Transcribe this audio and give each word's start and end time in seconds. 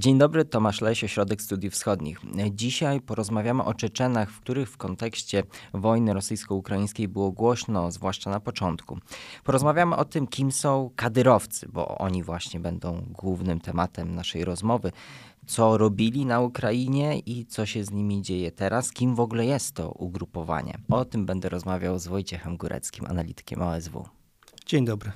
Dzień 0.00 0.18
dobry, 0.18 0.44
Tomasz 0.44 0.80
Leś, 0.80 1.04
Ośrodek 1.04 1.42
Studiów 1.42 1.74
Wschodnich. 1.74 2.20
Dzisiaj 2.50 3.00
porozmawiamy 3.00 3.64
o 3.64 3.74
Czeczenach, 3.74 4.30
w 4.30 4.40
których 4.40 4.70
w 4.70 4.76
kontekście 4.76 5.42
wojny 5.74 6.14
rosyjsko-ukraińskiej 6.14 7.08
było 7.08 7.32
głośno, 7.32 7.90
zwłaszcza 7.90 8.30
na 8.30 8.40
początku. 8.40 8.98
Porozmawiamy 9.44 9.96
o 9.96 10.04
tym, 10.04 10.26
kim 10.26 10.52
są 10.52 10.90
kadyrowcy, 10.96 11.68
bo 11.72 11.98
oni 11.98 12.22
właśnie 12.22 12.60
będą 12.60 13.06
głównym 13.10 13.60
tematem 13.60 14.14
naszej 14.14 14.44
rozmowy. 14.44 14.92
Co 15.46 15.78
robili 15.78 16.26
na 16.26 16.40
Ukrainie 16.40 17.18
i 17.18 17.46
co 17.46 17.66
się 17.66 17.84
z 17.84 17.90
nimi 17.90 18.22
dzieje 18.22 18.52
teraz, 18.52 18.92
kim 18.92 19.14
w 19.14 19.20
ogóle 19.20 19.46
jest 19.46 19.74
to 19.74 19.90
ugrupowanie. 19.90 20.78
O 20.90 21.04
tym 21.04 21.26
będę 21.26 21.48
rozmawiał 21.48 21.98
z 21.98 22.06
Wojciechem 22.06 22.56
Góreckim, 22.56 23.06
analitykiem 23.06 23.62
OSW. 23.62 24.08
Dzień 24.66 24.84
dobry. 24.84 25.12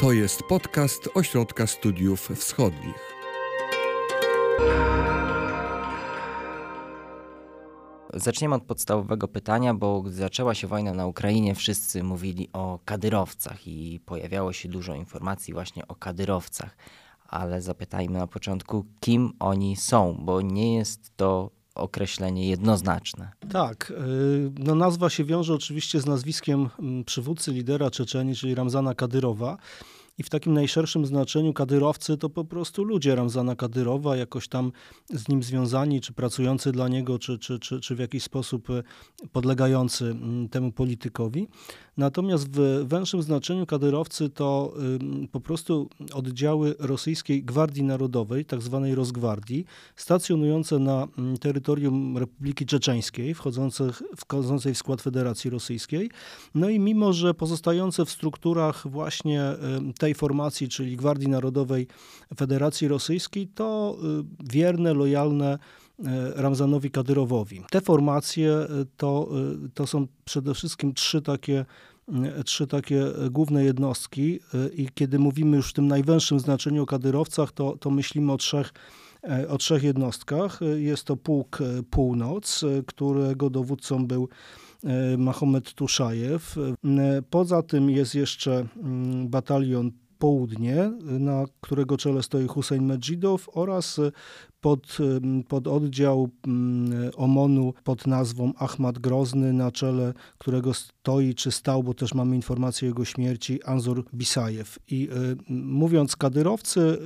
To 0.00 0.12
jest 0.12 0.42
podcast 0.42 1.08
Ośrodka 1.14 1.66
Studiów 1.66 2.28
Wschodnich. 2.28 3.17
Zaczniemy 8.14 8.54
od 8.54 8.62
podstawowego 8.62 9.28
pytania, 9.28 9.74
bo 9.74 10.02
gdy 10.02 10.14
zaczęła 10.14 10.54
się 10.54 10.66
wojna 10.66 10.94
na 10.94 11.06
Ukrainie, 11.06 11.54
wszyscy 11.54 12.02
mówili 12.02 12.48
o 12.52 12.78
kadyrowcach 12.84 13.66
i 13.66 14.00
pojawiało 14.06 14.52
się 14.52 14.68
dużo 14.68 14.94
informacji 14.94 15.54
właśnie 15.54 15.88
o 15.88 15.94
kadyrowcach. 15.94 16.76
Ale 17.28 17.62
zapytajmy 17.62 18.18
na 18.18 18.26
początku, 18.26 18.84
kim 19.00 19.32
oni 19.38 19.76
są, 19.76 20.16
bo 20.20 20.40
nie 20.40 20.74
jest 20.74 21.16
to 21.16 21.50
określenie 21.74 22.48
jednoznaczne. 22.48 23.30
Tak, 23.52 23.90
y, 23.90 24.50
no 24.58 24.74
nazwa 24.74 25.10
się 25.10 25.24
wiąże 25.24 25.54
oczywiście 25.54 26.00
z 26.00 26.06
nazwiskiem 26.06 26.68
mm, 26.78 27.04
przywódcy 27.04 27.52
lidera 27.52 27.90
Czeczeni, 27.90 28.34
czyli 28.34 28.54
Ramzana 28.54 28.94
Kadyrowa. 28.94 29.56
I 30.18 30.22
w 30.22 30.30
takim 30.30 30.54
najszerszym 30.54 31.06
znaczeniu 31.06 31.52
kadyrowcy 31.52 32.16
to 32.16 32.30
po 32.30 32.44
prostu 32.44 32.84
ludzie 32.84 33.14
Ramzana 33.14 33.56
Kadyrowa, 33.56 34.16
jakoś 34.16 34.48
tam 34.48 34.72
z 35.10 35.28
nim 35.28 35.42
związani, 35.42 36.00
czy 36.00 36.12
pracujący 36.12 36.72
dla 36.72 36.88
niego, 36.88 37.18
czy, 37.18 37.38
czy, 37.38 37.58
czy, 37.58 37.80
czy 37.80 37.94
w 37.94 37.98
jakiś 37.98 38.22
sposób 38.22 38.70
e, 38.70 38.82
podlegający 39.32 40.04
mm, 40.04 40.48
temu 40.48 40.72
politykowi. 40.72 41.48
Natomiast 41.98 42.48
w 42.50 42.84
węższym 42.88 43.22
znaczeniu 43.22 43.66
kadyrowcy 43.66 44.30
to 44.30 44.74
po 45.32 45.40
prostu 45.40 45.88
oddziały 46.14 46.74
rosyjskiej 46.78 47.44
Gwardii 47.44 47.82
Narodowej, 47.82 48.44
tak 48.44 48.62
zwanej 48.62 48.94
stacjonujące 49.96 50.78
na 50.78 51.08
terytorium 51.40 52.18
Republiki 52.18 52.66
Czeczeńskiej, 52.66 53.34
wchodzącej 53.34 54.74
w 54.74 54.78
skład 54.78 55.02
Federacji 55.02 55.50
Rosyjskiej. 55.50 56.10
No 56.54 56.68
i 56.68 56.78
mimo, 56.78 57.12
że 57.12 57.34
pozostające 57.34 58.04
w 58.04 58.10
strukturach 58.10 58.88
właśnie 58.88 59.42
tej 59.98 60.14
formacji, 60.14 60.68
czyli 60.68 60.96
Gwardii 60.96 61.28
Narodowej 61.28 61.86
Federacji 62.36 62.88
Rosyjskiej, 62.88 63.48
to 63.48 63.96
y, 64.20 64.46
wierne, 64.52 64.94
lojalne 64.94 65.58
Ramzanowi 66.34 66.90
Kadyrowowi. 66.90 67.62
Te 67.70 67.80
formacje 67.80 68.52
y, 68.52 68.86
to, 68.96 69.28
to 69.74 69.86
są 69.86 70.06
przede 70.24 70.54
wszystkim 70.54 70.94
trzy 70.94 71.22
takie 71.22 71.64
trzy 72.44 72.66
takie 72.66 73.04
główne 73.30 73.64
jednostki 73.64 74.40
i 74.76 74.88
kiedy 74.94 75.18
mówimy 75.18 75.56
już 75.56 75.70
w 75.70 75.72
tym 75.72 75.86
najwęższym 75.88 76.40
znaczeniu 76.40 76.82
o 76.82 76.86
kadyrowcach, 76.86 77.52
to, 77.52 77.76
to 77.76 77.90
myślimy 77.90 78.32
o 78.32 78.36
trzech, 78.36 78.72
o 79.48 79.58
trzech 79.58 79.82
jednostkach. 79.82 80.60
Jest 80.76 81.04
to 81.04 81.16
pułk 81.16 81.58
Północ, 81.90 82.64
którego 82.86 83.50
dowódcą 83.50 84.06
był 84.06 84.28
Mahomet 85.18 85.74
Tuszajew. 85.74 86.56
Poza 87.30 87.62
tym 87.62 87.90
jest 87.90 88.14
jeszcze 88.14 88.66
mm, 88.76 89.28
batalion 89.28 89.90
Południe, 90.18 90.92
na 91.02 91.44
którego 91.60 91.96
czele 91.96 92.22
stoi 92.22 92.46
Hussein 92.46 92.86
Medjidow 92.86 93.48
oraz 93.52 94.00
pod, 94.60 94.98
pod 95.48 95.66
oddział 95.66 96.28
OMON-u 97.16 97.74
pod 97.84 98.06
nazwą 98.06 98.52
Ahmad 98.56 98.98
Grozny, 98.98 99.52
na 99.52 99.72
czele 99.72 100.14
którego 100.38 100.74
stoi 100.74 101.34
czy 101.34 101.52
stał, 101.52 101.82
bo 101.82 101.94
też 101.94 102.14
mamy 102.14 102.36
informację 102.36 102.88
o 102.88 102.90
jego 102.90 103.04
śmierci, 103.04 103.62
Anzor 103.64 104.04
Bisajew. 104.14 104.78
I 104.88 105.08
y, 105.10 105.36
mówiąc 105.52 106.16
kadyrowcy, 106.16 106.80
y, 106.80 106.98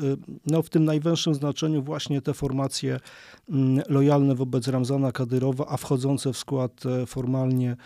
no 0.47 0.63
w 0.63 0.71
tym 0.71 0.85
najwęższym 0.85 1.35
znaczeniu 1.35 1.83
właśnie 1.83 2.23
te 2.23 2.35
formacje 2.35 2.97
y, 2.97 3.53
lojalne 3.89 4.35
wobec 4.35 4.69
Ramzana 4.69 5.13
Kadyrowa, 5.13 5.67
a 5.69 5.77
wchodzące 5.77 6.33
w 6.33 6.37
skład 6.37 6.87
e, 6.87 7.07
formalnie 7.07 7.77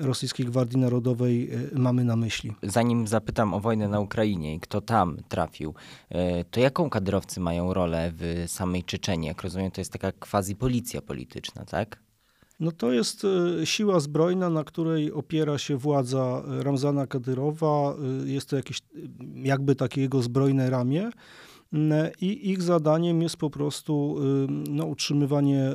Rosyjskiej 0.00 0.46
Gwardii 0.46 0.78
Narodowej 0.78 1.50
mamy 1.72 2.04
na 2.04 2.16
myśli. 2.16 2.52
Zanim 2.62 3.06
zapytam 3.06 3.54
o 3.54 3.60
wojnę 3.60 3.88
na 3.88 4.00
Ukrainie 4.00 4.54
i 4.54 4.60
kto 4.60 4.80
tam 4.80 5.16
trafił, 5.28 5.74
to 6.50 6.60
jaką 6.60 6.90
kadyrowcy 6.90 7.40
mają 7.40 7.74
rolę 7.74 8.12
w 8.14 8.44
samej 8.46 8.84
Czeczeni? 8.98 9.26
Jak 9.26 9.42
rozumiem, 9.42 9.70
to 9.70 9.80
jest 9.80 9.92
taka 9.92 10.12
quasi 10.12 10.56
policja 10.56 11.02
polityczna, 11.02 11.64
tak? 11.64 12.02
No 12.60 12.72
to 12.72 12.92
jest 12.92 13.24
e, 13.24 13.66
siła 13.66 14.00
zbrojna, 14.00 14.50
na 14.50 14.64
której 14.64 15.12
opiera 15.12 15.58
się 15.58 15.76
władza 15.76 16.42
Ramzana 16.46 17.06
Kadyrowa. 17.06 17.94
E, 18.24 18.28
jest 18.28 18.48
to 18.48 18.56
jakieś 18.56 18.82
jakby 19.34 19.74
takie 19.74 20.00
jego 20.00 20.22
zbrojne 20.22 20.70
ramię. 20.70 21.10
I 22.20 22.50
ich 22.50 22.62
zadaniem 22.62 23.22
jest 23.22 23.36
po 23.36 23.50
prostu 23.50 24.16
e, 24.18 24.52
no, 24.70 24.84
utrzymywanie 24.84 25.70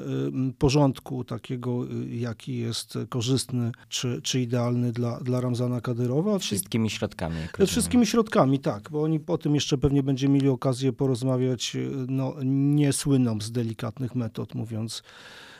porządku 0.57 1.23
takiego, 1.23 1.85
jaki 2.09 2.57
jest 2.57 2.97
korzystny 3.09 3.71
czy, 3.89 4.21
czy 4.21 4.41
idealny 4.41 4.91
dla, 4.91 5.19
dla 5.19 5.41
Ramzana 5.41 5.81
Kadyrowa. 5.81 6.39
Wszystkimi 6.39 6.89
środkami. 6.89 7.35
Wszystkimi 7.67 8.05
środkami, 8.05 8.59
tak, 8.59 8.89
bo 8.91 9.03
oni 9.03 9.19
po 9.19 9.37
tym 9.37 9.55
jeszcze 9.55 9.77
pewnie 9.77 10.03
będziemy 10.03 10.33
mieli 10.33 10.49
okazję 10.49 10.93
porozmawiać. 10.93 11.77
No, 12.07 12.35
nie 12.43 12.93
słyną 12.93 13.41
z 13.41 13.51
delikatnych 13.51 14.15
metod, 14.15 14.55
mówiąc 14.55 15.03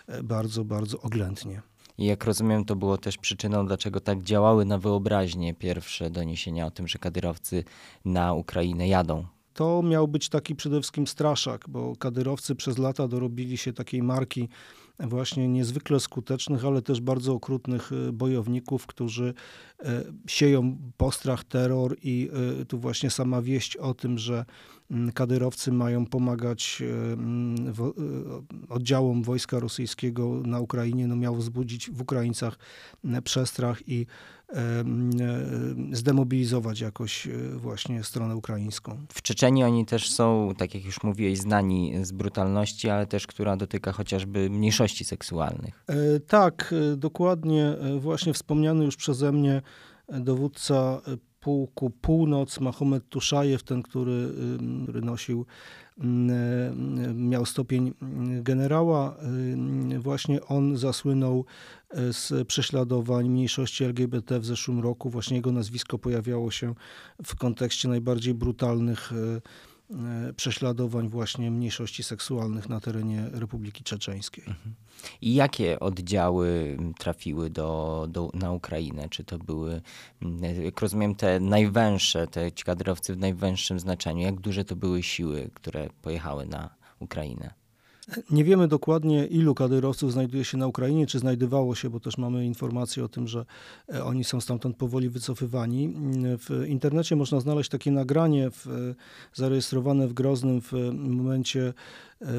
E, 0.07 0.23
bardzo, 0.23 0.65
bardzo 0.65 1.01
oględnie. 1.01 1.61
I 1.97 2.05
jak 2.05 2.25
rozumiem, 2.25 2.65
to 2.65 2.75
było 2.75 2.97
też 2.97 3.17
przyczyną, 3.17 3.65
dlaczego 3.65 3.99
tak 3.99 4.23
działały 4.23 4.65
na 4.65 4.77
wyobraźnię 4.77 5.53
pierwsze 5.53 6.09
doniesienia 6.09 6.65
o 6.65 6.71
tym, 6.71 6.87
że 6.87 6.99
kadyrowcy 6.99 7.63
na 8.05 8.33
Ukrainę 8.33 8.87
jadą. 8.87 9.25
To 9.53 9.83
miał 9.83 10.07
być 10.07 10.29
taki 10.29 10.55
przede 10.55 10.79
wszystkim 10.79 11.07
straszak, 11.07 11.65
bo 11.69 11.95
kadyrowcy 11.95 12.55
przez 12.55 12.77
lata 12.77 13.07
dorobili 13.07 13.57
się 13.57 13.73
takiej 13.73 14.03
marki 14.03 14.49
właśnie 14.99 15.47
niezwykle 15.47 15.99
skutecznych, 15.99 16.65
ale 16.65 16.81
też 16.81 17.01
bardzo 17.01 17.33
okrutnych 17.33 17.91
e, 17.91 18.11
bojowników, 18.11 18.85
którzy 18.87 19.33
e, 19.79 20.03
sieją 20.27 20.77
postrach, 20.97 21.43
terror 21.43 21.97
i 22.03 22.29
tu 22.67 22.79
właśnie 22.79 23.09
sama 23.09 23.41
wieść 23.41 23.77
o 23.77 23.93
tym, 23.93 24.17
że 24.17 24.45
Mm, 24.93 25.11
kadyrowcy 25.11 25.71
mają 25.71 26.05
pomagać 26.05 26.83
mm, 27.13 27.73
oddziałom 28.69 29.23
wojska 29.23 29.59
rosyjskiego 29.59 30.41
na 30.45 30.59
Ukrainie, 30.59 31.07
no 31.07 31.15
miał 31.15 31.35
wzbudzić 31.35 31.91
w 31.91 32.01
Ukraińcach 32.01 32.57
mm, 33.05 33.23
przestrach 33.23 33.87
i 33.87 34.05
e, 34.49 34.83
zdemobilizować 35.91 36.79
jakoś 36.79 37.27
właśnie 37.55 38.03
stronę 38.03 38.35
ukraińską. 38.35 39.05
W 39.09 39.21
Czeczeni 39.21 39.63
oni 39.63 39.85
też 39.85 40.11
są, 40.11 40.53
tak 40.57 40.75
jak 40.75 40.85
już 40.85 41.03
mówiłeś, 41.03 41.39
znani 41.39 42.05
z 42.05 42.11
brutalności, 42.11 42.89
ale 42.89 43.07
też 43.07 43.27
która 43.27 43.57
dotyka 43.57 43.91
chociażby 43.91 44.49
mniejszości 44.49 45.05
seksualnych. 45.05 45.85
Tak, 46.27 46.73
dokładnie. 46.97 47.75
Właśnie 47.99 48.33
wspomniany 48.33 48.85
już 48.85 48.95
przeze 48.95 49.31
mnie 49.31 49.61
dowódca 50.09 51.01
pułku 51.39 51.89
Północ, 51.89 52.59
Mahomet 52.59 53.09
Tuszajew, 53.09 53.63
ten, 53.63 53.83
który, 53.83 54.29
który 54.83 55.01
nosił, 55.01 55.45
miał 57.13 57.45
stopień 57.45 57.93
generała, 58.41 59.15
właśnie 59.99 60.45
on 60.45 60.77
zasłynął 60.77 61.45
e, 61.89 62.13
z 62.13 62.47
prześladowań 62.47 63.29
mniejszości 63.29 63.83
LGBT 63.83 64.39
w 64.39 64.45
zeszłym 64.45 64.79
roku. 64.79 65.09
Właśnie 65.09 65.35
jego 65.35 65.51
nazwisko 65.51 65.99
pojawiało 65.99 66.51
się 66.51 66.75
w 67.25 67.35
kontekście 67.35 67.87
najbardziej 67.87 68.33
brutalnych 68.33 69.11
e, 69.11 69.41
E, 69.43 69.72
prześladowań 70.35 71.09
właśnie 71.09 71.51
mniejszości 71.51 72.03
seksualnych 72.03 72.69
na 72.69 72.79
terenie 72.79 73.29
Republiki 73.31 73.83
Czeczeńskiej. 73.83 74.43
Mhm. 74.47 74.75
I 75.21 75.33
jakie 75.33 75.79
oddziały 75.79 76.77
trafiły 76.99 77.49
do, 77.49 78.07
do, 78.09 78.29
na 78.33 78.51
Ukrainę? 78.51 79.09
Czy 79.09 79.23
to 79.23 79.37
były, 79.37 79.81
jak 80.63 80.81
rozumiem, 80.81 81.15
te 81.15 81.39
najwęższe, 81.39 82.27
te 82.27 82.51
ci 82.51 82.63
kadrowcy 82.63 83.13
w 83.13 83.17
najwęższym 83.17 83.79
znaczeniu? 83.79 84.21
Jak 84.21 84.39
duże 84.39 84.65
to 84.65 84.75
były 84.75 85.03
siły, 85.03 85.49
które 85.53 85.89
pojechały 86.01 86.45
na 86.45 86.75
Ukrainę? 86.99 87.62
Nie 88.31 88.43
wiemy 88.43 88.67
dokładnie, 88.67 89.25
ilu 89.25 89.55
kadyrowców 89.55 90.11
znajduje 90.11 90.45
się 90.45 90.57
na 90.57 90.67
Ukrainie, 90.67 91.07
czy 91.07 91.19
znajdowało 91.19 91.75
się, 91.75 91.89
bo 91.89 91.99
też 91.99 92.17
mamy 92.17 92.45
informacje 92.45 93.03
o 93.03 93.07
tym, 93.07 93.27
że 93.27 93.45
e, 93.93 94.03
oni 94.03 94.23
są 94.23 94.41
stamtąd 94.41 94.77
powoli 94.77 95.09
wycofywani. 95.09 95.93
W 96.37 96.65
internecie 96.67 97.15
można 97.15 97.39
znaleźć 97.39 97.69
takie 97.69 97.91
nagranie 97.91 98.49
w, 98.51 98.93
zarejestrowane 99.33 100.07
w 100.07 100.13
Groznym 100.13 100.61
w 100.61 100.71
momencie 100.93 101.73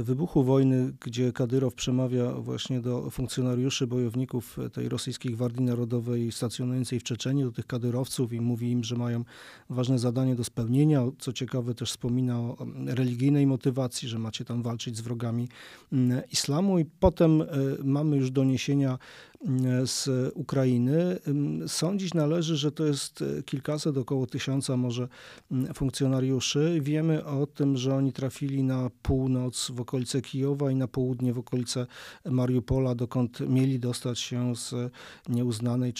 wybuchu 0.02 0.44
wojny, 0.44 0.92
gdzie 1.00 1.32
Kadyrow 1.32 1.74
przemawia 1.74 2.32
właśnie 2.32 2.80
do 2.80 3.10
funkcjonariuszy, 3.10 3.86
bojowników 3.86 4.58
tej 4.72 4.88
rosyjskiej 4.88 5.32
Gwardii 5.32 5.64
Narodowej 5.64 6.32
stacjonującej 6.32 7.00
w 7.00 7.02
Czeczeniu, 7.02 7.46
do 7.46 7.52
tych 7.52 7.66
kadyrowców 7.66 8.32
i 8.32 8.40
mówi 8.40 8.70
im, 8.70 8.84
że 8.84 8.96
mają 8.96 9.24
ważne 9.70 9.98
zadanie 9.98 10.34
do 10.34 10.44
spełnienia. 10.44 11.02
Co 11.18 11.32
ciekawe 11.32 11.74
też 11.74 11.90
wspomina 11.90 12.40
o 12.40 12.56
religijnej 12.86 13.46
motywacji, 13.46 14.08
że 14.08 14.18
macie 14.18 14.44
tam 14.44 14.62
walczyć 14.62 14.96
z 14.96 15.00
wrogami 15.00 15.48
mm, 15.92 16.22
islamu 16.32 16.78
i 16.78 16.84
potem 16.84 17.42
mamy 17.84 18.16
już 18.16 18.30
doniesienia 18.30 18.98
z 19.84 20.08
Ukrainy. 20.34 21.18
Sądzić 21.66 22.14
należy, 22.14 22.56
że 22.56 22.72
to 22.72 22.86
jest 22.86 23.22
e, 23.22 23.42
kilkaset, 23.42 23.96
około 23.96 24.26
tysiąca 24.26 24.76
może 24.76 25.08
funkcjonariuszy. 25.74 26.78
Wiemy 26.80 27.24
o 27.24 27.46
tym, 27.46 27.76
że 27.76 27.94
oni 27.94 28.12
trafili 28.12 28.62
na 28.62 28.90
północ 29.02 29.70
w 29.70 29.80
okolice 29.80 30.22
Kijowa 30.22 30.70
i 30.70 30.74
na 30.74 30.88
południe 30.88 31.32
w 31.32 31.38
okolice 31.38 31.86
Mariupola, 32.24 32.94
dokąd 32.94 33.40
mieli 33.40 33.80
dostać 33.80 34.18
się 34.18 34.56
z 34.56 34.74
nieuznanej 35.28 35.92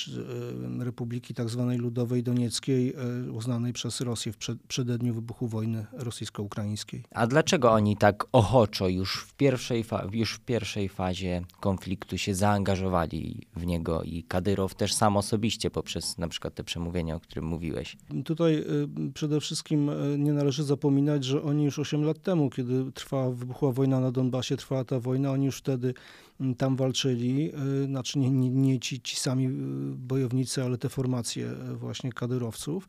Republiki 0.78 1.34
tak 1.34 1.48
zwanej 1.48 1.78
Ludowej 1.78 2.22
Donieckiej, 2.22 2.94
e, 3.26 3.32
uznanej 3.32 3.72
przez 3.72 4.00
Rosję 4.00 4.32
w 4.32 4.36
przededniu 4.68 5.14
wybuchu 5.14 5.48
wojny 5.48 5.86
rosyjsko-ukraińskiej. 5.92 7.04
A 7.10 7.26
dlaczego 7.26 7.72
oni 7.72 7.96
tak 7.96 8.26
ochoczo 8.32 8.88
już 8.88 9.24
w 9.28 9.34
pierwszej, 9.34 9.84
już 10.12 10.34
w 10.34 10.40
pierwszej 10.40 10.88
fazie 10.88 11.42
konfliktu 11.60 12.18
się 12.18 12.34
zaangażowali 12.34 13.33
w 13.56 13.66
niego 13.66 14.02
i 14.02 14.22
Kadyrow 14.22 14.74
też 14.74 14.94
sam 14.94 15.16
osobiście 15.16 15.70
poprzez 15.70 16.18
na 16.18 16.28
przykład 16.28 16.54
te 16.54 16.64
przemówienia, 16.64 17.16
o 17.16 17.20
którym 17.20 17.44
mówiłeś. 17.44 17.96
Tutaj 18.24 18.54
y, 18.54 19.12
przede 19.14 19.40
wszystkim 19.40 19.88
y, 19.88 20.18
nie 20.18 20.32
należy 20.32 20.64
zapominać, 20.64 21.24
że 21.24 21.42
oni 21.42 21.64
już 21.64 21.78
8 21.78 22.04
lat 22.04 22.22
temu, 22.22 22.50
kiedy 22.50 22.92
trwała, 22.92 23.30
wybuchła 23.30 23.72
wojna 23.72 24.00
na 24.00 24.12
Donbasie, 24.12 24.56
trwała 24.56 24.84
ta 24.84 25.00
wojna, 25.00 25.30
oni 25.30 25.46
już 25.46 25.58
wtedy 25.58 25.94
mm, 26.40 26.54
tam 26.54 26.76
walczyli, 26.76 27.52
y, 27.82 27.86
znaczy 27.86 28.18
nie, 28.18 28.30
nie, 28.30 28.50
nie 28.50 28.80
ci, 28.80 29.00
ci 29.00 29.16
sami 29.16 29.48
bojownicy, 29.96 30.62
ale 30.62 30.78
te 30.78 30.88
formacje 30.88 31.50
właśnie 31.74 32.12
kadyrowców. 32.12 32.88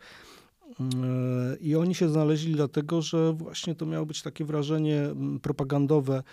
I 1.62 1.75
oni 1.75 1.95
się 1.95 2.10
znaleźli 2.10 2.54
dlatego, 2.54 3.01
że 3.01 3.33
właśnie 3.33 3.75
to 3.75 3.86
miało 3.86 4.06
być 4.06 4.22
takie 4.22 4.45
wrażenie 4.45 5.01
mm, 5.01 5.39
propagandowe, 5.39 6.24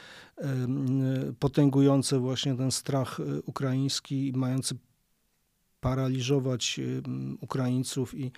potęgujące 1.39 2.19
właśnie 2.19 2.55
ten 2.55 2.71
strach 2.71 3.21
e, 3.21 3.43
ukraiński, 3.43 4.33
mający 4.37 4.75
paraliżować 5.81 6.81
Ukraińców 7.41 8.15
i 8.15 8.33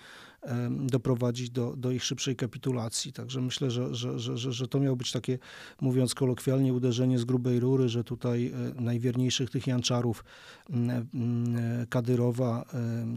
doprowadzić 0.70 1.50
do, 1.50 1.76
do 1.76 1.90
ich 1.90 2.04
szybszej 2.04 2.36
kapitulacji. 2.36 3.12
Także 3.12 3.40
myślę, 3.40 3.70
że, 3.70 3.94
że, 3.94 4.18
że, 4.18 4.52
że 4.52 4.68
to 4.68 4.80
miało 4.80 4.96
być 4.96 5.12
takie, 5.12 5.38
mówiąc 5.80 6.14
kolokwialnie, 6.14 6.74
uderzenie 6.74 7.18
z 7.18 7.24
grubej 7.24 7.60
rury, 7.60 7.88
że 7.88 8.04
tutaj 8.04 8.46
e, 8.46 8.82
najwierniejszych 8.82 9.50
tych 9.50 9.66
Janczarów, 9.66 10.24
Kadyrowa, 11.88 12.64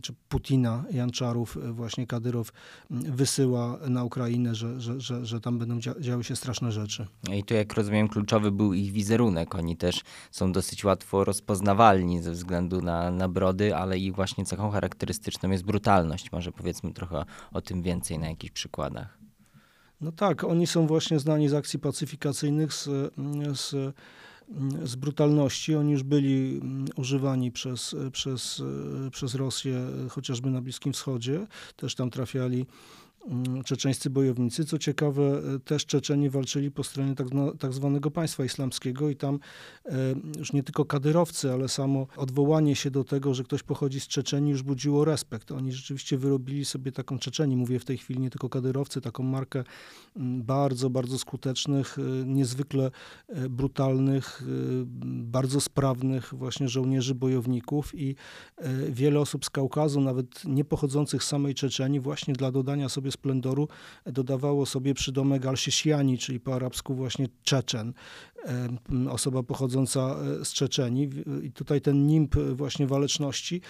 czy 0.02 0.14
Putina 0.30 0.84
Janczarów, 0.92 1.58
e, 1.58 1.72
właśnie 1.72 2.08
Kadyrow 2.08 2.52
wysyła 2.90 3.80
na 3.90 4.04
Ukrainę, 4.04 4.56
że, 4.56 4.82
że, 4.82 5.02
że, 5.02 5.26
że 5.26 5.42
tam 5.42 5.60
będą 5.60 5.80
działy 6.00 6.24
się 6.24 6.36
straszne 6.36 6.72
rzeczy. 6.72 7.08
I 7.34 7.44
tu, 7.44 7.54
jak 7.54 7.74
rozumiem, 7.74 8.08
kluczowy 8.08 8.52
był 8.52 8.74
ich 8.74 8.92
wizerunek. 8.92 9.56
Oni 9.56 9.78
też 9.78 10.02
są 10.32 10.52
dosyć 10.52 10.84
łatwo 10.84 11.24
rozpoznawalni 11.24 12.22
ze 12.22 12.32
względu 12.32 12.82
na, 12.82 13.12
na 13.12 13.30
brody, 13.30 13.76
ale 13.76 14.00
ich 14.00 14.16
właśnie 14.16 14.46
cechą 14.46 14.70
charakterystyczną 14.70 15.50
jest 15.50 15.64
brutalność. 15.64 16.32
Może 16.32 16.52
powiedzmy 16.52 16.94
trochę 16.94 17.17
o 17.54 17.62
tym 17.62 17.81
więcej 17.81 18.19
na 18.19 18.30
jakichś 18.30 18.52
przykładach. 18.52 19.18
No 20.02 20.12
tak, 20.12 20.44
oni 20.44 20.68
są 20.68 20.88
właśnie 20.88 21.19
znani 21.19 21.50
z 21.50 21.54
akcji 21.54 21.80
pacyfikacyjnych, 21.80 22.74
z, 22.74 22.90
z, 23.54 23.96
z 24.84 24.96
brutalności. 24.96 25.75
Oni 25.75 25.92
już 25.92 26.04
byli 26.04 26.62
używani 26.96 27.52
przez, 27.52 27.96
przez, 28.12 28.62
przez 29.12 29.36
Rosję, 29.36 29.88
chociażby 30.10 30.50
na 30.50 30.62
Bliskim 30.62 30.94
Wschodzie. 30.94 31.48
Też 31.75 31.96
tam 31.96 32.10
trafiali 32.10 32.58
Mm, 32.60 32.68
czeczeńscy 33.66 34.10
bojownicy. 34.10 34.66
Co 34.66 34.78
ciekawe, 34.78 35.24
e, 35.56 35.60
też 35.60 35.86
Czeczeni 35.86 36.30
walczyli 36.30 36.72
po 36.72 36.84
stronie 36.84 37.16
tak, 37.16 37.28
tak, 37.60 37.74
zwanego 37.74 38.12
państwa 38.12 38.46
islamskiego 38.46 39.10
i 39.10 39.16
tam 39.16 39.40
e, 39.86 39.92
już 40.40 40.54
nie 40.54 40.64
tylko 40.64 40.86
kadyrowcy, 40.86 41.52
ale 41.52 41.70
samo 41.70 42.08
odwołanie 42.18 42.76
się 42.76 42.92
do 42.92 43.04
tego, 43.04 43.34
że 43.34 43.44
ktoś 43.44 43.64
pochodzi 43.64 44.00
z 44.00 44.08
Czeczeni 44.08 44.52
już 44.52 44.64
budziło 44.64 45.06
respekt. 45.06 45.52
Oni 45.52 45.72
rzeczywiście 45.72 46.18
wyrobili 46.18 46.66
sobie 46.66 46.92
taką 46.92 47.20
Czeczeni, 47.20 47.56
mówię 47.56 47.80
w 47.80 47.86
tej 47.86 47.98
chwili 47.98 48.20
nie 48.20 48.30
tylko 48.30 48.50
kadyrowcy, 48.50 49.02
taką 49.02 49.24
markę 49.24 49.64
mm, 50.16 50.44
bardzo, 50.44 50.90
bardzo 50.90 51.20
skutecznych, 51.20 51.98
e, 52.00 52.26
niezwykle 52.26 52.92
brutalnych, 53.50 54.44
bardzo 55.06 55.62
sprawnych 55.62 56.34
właśnie 56.34 56.70
żołnierzy 56.70 57.16
bojowników 57.16 57.96
i 57.96 58.16
wiele 58.90 59.20
osób 59.20 59.46
z 59.46 59.50
Kaukazu, 59.50 60.02
nawet 60.02 60.46
nie 60.46 60.66
pochodzących 60.66 61.24
z 61.24 61.28
samej 61.28 61.56
Czeczeni, 61.56 62.00
właśnie 62.00 62.34
dla 62.34 62.52
dodania 62.52 62.90
sobie 62.90 63.12
splendoru 63.18 63.68
dodawało 64.06 64.66
sobie 64.66 64.94
przydomek 64.94 65.46
al-Sisiani, 65.46 66.18
czyli 66.18 66.40
po 66.40 66.56
arabsku 66.56 66.96
właśnie 66.96 67.28
Czeczen, 67.44 67.94
osoba 69.10 69.44
pochodząca 69.44 70.16
e, 70.42 70.46
z 70.46 70.54
Czeczeni. 70.54 71.10
I 71.44 71.52
tutaj 71.52 71.81
ten 71.81 72.08
nimb 72.08 72.36
właśnie 72.36 72.88
waleczności 72.88 73.62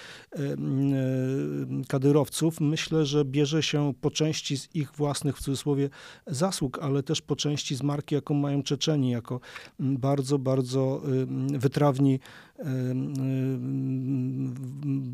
kadyrowców 1.88 2.62
myślę, 2.62 3.06
że 3.06 3.26
bierze 3.26 3.64
się 3.64 3.94
po 4.02 4.12
części 4.12 4.58
z 4.58 4.76
ich 4.76 4.92
własnych, 4.92 5.38
w 5.38 5.42
cudzysłowie, 5.42 5.90
zasług, 6.28 6.80
ale 6.82 7.04
też 7.04 7.22
po 7.22 7.36
części 7.36 7.76
z 7.76 7.84
marki, 7.84 8.16
jaką 8.16 8.34
mają 8.34 8.64
Czeczeni, 8.64 9.10
jako 9.10 9.40
bardzo, 9.80 10.40
bardzo 10.40 11.02
wytrawni 11.50 12.20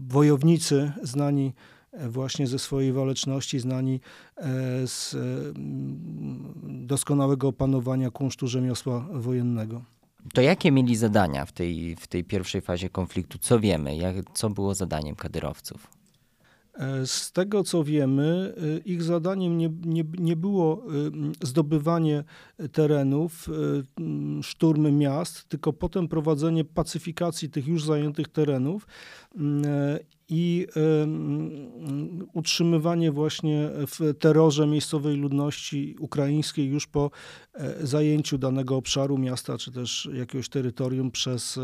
wojownicy 0.08 0.92
znani 1.04 1.54
właśnie 2.10 2.48
ze 2.48 2.60
swojej 2.60 2.94
waleczności, 2.94 3.60
znani 3.60 4.00
e, 4.38 4.88
z 4.88 5.14
mm, 5.16 6.54
doskonałego 6.88 7.48
opanowania 7.48 8.12
kunsztu 8.12 8.48
rzemiosła 8.48 9.08
wojennego. 9.12 9.82
To 10.34 10.42
jakie 10.42 10.72
mieli 10.72 10.96
zadania 10.96 11.46
w 11.46 11.52
tej, 11.52 11.96
w 11.96 12.08
tej 12.08 12.24
pierwszej 12.24 12.62
fazie 12.62 12.90
konfliktu? 12.90 13.38
Co 13.38 13.60
wiemy? 13.60 13.96
Jak, 13.96 14.16
co 14.34 14.50
było 14.50 14.76
zadaniem 14.76 15.16
kadyrowców? 15.16 15.88
E, 16.74 17.08
z 17.08 17.32
tego 17.32 17.64
co 17.64 17.84
wiemy, 17.84 18.54
e, 18.58 18.78
ich 18.78 19.04
zadaniem 19.04 19.58
nie, 19.58 19.70
nie, 19.86 20.04
nie 20.18 20.36
było 20.36 20.84
zdobywanie 21.42 22.24
terenów, 22.72 23.50
szturmy 24.42 24.92
miast, 24.92 25.50
tylko 25.50 25.74
potem 25.74 26.08
prowadzenie 26.08 26.66
pacyfikacji 26.66 27.50
tych 27.50 27.68
już 27.68 27.86
zajętych 27.86 28.28
terenów 28.28 28.88
i 30.34 30.68
utrzymywanie 32.34 33.12
właśnie 33.12 33.70
w 33.88 34.14
terrorze 34.20 34.68
miejscowej 34.68 35.18
ludności 35.18 35.96
ukraińskiej 36.00 36.68
już 36.68 36.88
po 36.88 37.12
e, 37.54 37.88
zajęciu 37.88 38.38
danego 38.38 38.76
obszaru 38.76 39.18
miasta 39.18 39.58
czy 39.58 39.72
też 39.72 40.10
jakiegoś 40.14 40.50
terytorium 40.50 41.12
przez 41.12 41.60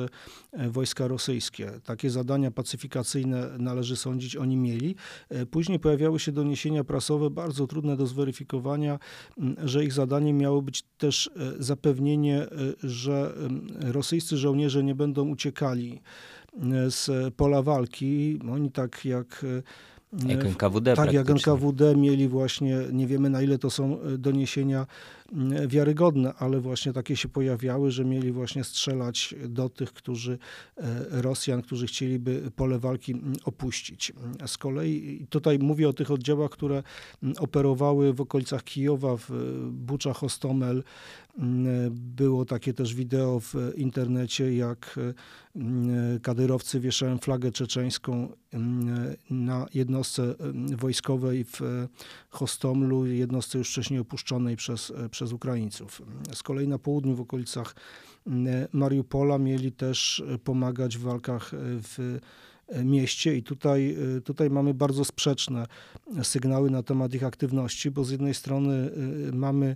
e, 0.53 0.69
wojska 0.69 1.07
rosyjskie. 1.07 1.71
Takie 1.83 2.09
zadania 2.09 2.51
pacyfikacyjne 2.51 3.49
należy 3.59 3.95
sądzić 3.95 4.35
oni 4.35 4.57
mieli. 4.57 4.95
E, 5.29 5.45
później 5.45 5.79
pojawiały 5.79 6.19
się 6.19 6.31
doniesienia 6.31 6.83
prasowe 6.83 7.29
bardzo 7.29 7.67
trudne 7.67 7.97
do 7.97 8.05
zweryfikowania, 8.07 8.99
że 9.63 9.83
ich 9.83 9.93
zadaniem 9.93 10.37
miało 10.37 10.61
być 10.61 10.83
też 10.97 11.29
zapewnienie, 11.59 12.47
że 12.83 13.33
rosyjscy 13.81 14.37
żołnierze 14.37 14.83
nie 14.83 14.95
będą 14.95 15.29
uciekali 15.29 16.01
z 16.87 17.33
pola 17.35 17.61
walki. 17.61 18.39
Oni 18.51 18.71
tak 18.71 19.05
jak 19.05 19.45
jak 20.27 20.45
NKWD 20.45 20.95
Tak, 20.95 21.13
jak 21.13 21.29
NKWD 21.29 21.95
mieli 21.95 22.27
właśnie, 22.27 22.77
nie 22.91 23.07
wiemy 23.07 23.29
na 23.29 23.41
ile 23.41 23.57
to 23.57 23.69
są 23.69 24.01
e, 24.01 24.17
doniesienia 24.17 24.87
wiarygodne, 25.67 26.33
ale 26.33 26.59
właśnie 26.59 26.93
takie 26.93 27.15
się 27.15 27.29
pojawiały, 27.29 27.91
że 27.91 28.05
mieli 28.05 28.31
właśnie 28.31 28.63
strzelać 28.63 29.35
do 29.47 29.69
tych, 29.69 29.93
którzy, 29.93 30.37
e, 30.77 31.21
Rosjan, 31.21 31.61
którzy 31.61 31.87
chcieliby 31.87 32.51
pole 32.55 32.79
walki 32.79 33.15
opuścić. 33.45 34.13
Z 34.47 34.57
kolei 34.57 35.27
tutaj 35.29 35.59
mówię 35.59 35.89
o 35.89 35.93
tych 35.93 36.11
oddziałach, 36.11 36.51
które 36.51 36.83
operowały 37.39 38.13
w 38.13 38.21
okolicach 38.21 38.63
Kijowa, 38.63 39.17
w 39.17 39.29
Bucza, 39.71 40.13
Hostomel. 40.13 40.83
Było 41.91 42.45
takie 42.45 42.73
też 42.73 42.95
wideo 42.95 43.39
w 43.39 43.55
internecie, 43.75 44.55
jak 44.55 44.99
kadyrowcy 46.21 46.79
wieszają 46.79 47.17
flagę 47.17 47.51
czeczeńską 47.51 48.29
na 49.29 49.65
jednostce 49.73 50.35
wojskowej 50.77 51.45
w 51.45 51.87
Hostomlu, 52.29 53.05
jednostce 53.05 53.57
już 53.57 53.69
wcześniej 53.69 53.99
opuszczonej 53.99 54.55
przez, 54.55 54.93
przez 55.19 55.33
Ukraińców. 55.33 56.01
Z 56.33 56.43
kolei 56.43 56.67
na 56.67 56.79
południu, 56.79 57.15
w 57.15 57.21
okolicach 57.21 57.75
Mariupola, 58.73 59.37
mieli 59.37 59.71
też 59.71 60.23
pomagać 60.43 60.97
w 60.97 61.01
walkach 61.01 61.51
w 61.53 62.19
mieście 62.83 63.37
i 63.37 63.43
tutaj, 63.43 63.97
tutaj 64.23 64.49
mamy 64.49 64.73
bardzo 64.73 65.05
sprzeczne 65.05 65.65
sygnały 66.23 66.71
na 66.71 66.83
temat 66.83 67.13
ich 67.13 67.23
aktywności, 67.23 67.91
bo 67.91 68.03
z 68.03 68.11
jednej 68.11 68.33
strony 68.33 68.91
mamy 69.33 69.75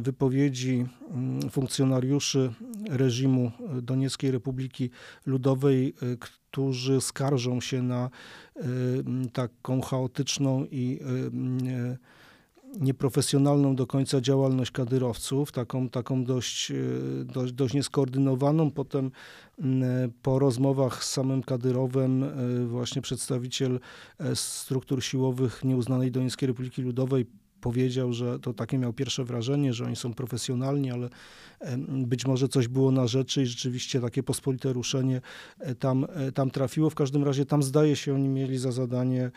wypowiedzi 0.00 0.86
mm, 1.10 1.50
funkcjonariuszy 1.50 2.52
reżimu 2.90 3.52
Donieckiej 3.82 4.30
Republiki 4.30 4.90
Ludowej, 5.26 5.94
którzy 6.20 7.00
skarżą 7.00 7.60
się 7.60 7.82
na 7.82 8.10
taką 9.32 9.80
chaotyczną 9.80 10.66
i 10.70 11.00
nieprofesjonalną 12.80 13.76
do 13.76 13.86
końca 13.86 14.20
działalność 14.20 14.70
kadyrowców, 14.70 15.52
taką, 15.52 15.88
taką 15.88 16.24
dość, 16.24 16.70
e, 16.70 16.74
dość, 17.24 17.52
dość 17.52 17.74
nieskoordynowaną. 17.74 18.70
Potem 18.70 19.10
po 20.22 20.38
rozmowach 20.38 21.04
z 21.04 21.10
samym 21.10 21.42
Kadyrowem 21.42 22.24
e, 22.24 22.66
właśnie 22.66 23.02
przedstawiciel 23.02 23.80
e, 24.18 24.36
struktur 24.36 25.02
siłowych 25.04 25.64
nieuznanej 25.64 26.10
Donieckej 26.10 26.46
Republiki 26.46 26.82
Ludowej 26.82 27.26
powiedział, 27.62 28.12
że 28.12 28.38
to 28.38 28.52
takie 28.52 28.78
miał 28.78 28.92
pierwsze 28.92 29.24
wrażenie, 29.24 29.72
że 29.72 29.84
oni 29.84 29.96
są 29.96 30.14
profesjonalni, 30.14 30.90
ale 30.90 31.08
być 31.88 32.26
może 32.26 32.48
coś 32.48 32.68
było 32.68 32.90
na 32.90 33.06
rzeczy 33.06 33.42
i 33.42 33.46
rzeczywiście 33.46 34.00
takie 34.00 34.22
pospolite 34.22 34.72
ruszenie 34.72 35.20
tam, 35.78 36.06
tam 36.34 36.50
trafiło. 36.50 36.90
W 36.90 36.94
każdym 36.94 37.24
razie 37.24 37.46
tam 37.46 37.62
zdaje 37.62 37.96
się, 37.96 38.14
oni 38.14 38.28
mieli 38.28 38.58
za 38.58 38.72
zadanie 38.72 39.30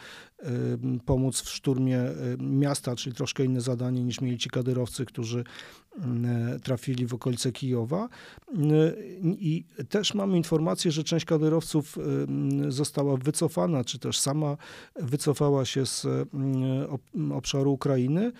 pomóc 1.05 1.41
w 1.41 1.49
szturmie 1.49 2.01
miasta, 2.39 2.95
czyli 2.95 3.15
troszkę 3.15 3.45
inne 3.45 3.61
zadanie 3.61 4.03
niż 4.03 4.21
mieli 4.21 4.37
ci 4.37 4.49
kadyrowcy, 4.49 5.05
którzy 5.05 5.43
trafili 6.63 7.07
w 7.07 7.13
okolice 7.13 7.51
Kijowa. 7.51 8.09
I 9.23 9.63
też 9.89 10.13
mamy 10.13 10.37
informację, 10.37 10.91
że 10.91 11.03
część 11.03 11.25
kadyrowców 11.25 11.97
została 12.67 13.17
wycofana, 13.17 13.83
czy 13.83 13.99
też 13.99 14.19
sama 14.19 14.57
wycofała 14.95 15.65
się 15.65 15.85
z 15.85 16.07
obszaru 17.33 17.73
Ukrainy. 17.73 18.31